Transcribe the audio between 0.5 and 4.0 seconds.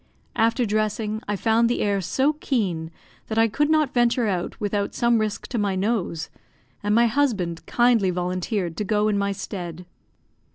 dressing, I found the air so keen that I could not